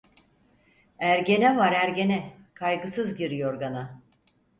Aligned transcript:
Ergene 0.99 1.57
var 1.57 1.71
ergene, 1.71 2.33
kaygısız 2.53 3.15
gir 3.15 3.31
yorgana. 3.31 4.01